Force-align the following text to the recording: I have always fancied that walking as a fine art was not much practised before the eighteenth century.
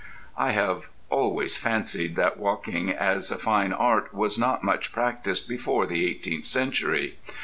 I 0.35 0.49
have 0.53 0.89
always 1.11 1.57
fancied 1.57 2.15
that 2.15 2.37
walking 2.37 2.89
as 2.89 3.29
a 3.29 3.37
fine 3.37 3.71
art 3.71 4.11
was 4.15 4.35
not 4.35 4.63
much 4.63 4.91
practised 4.91 5.47
before 5.47 5.85
the 5.85 6.07
eighteenth 6.09 6.45
century. 6.45 7.19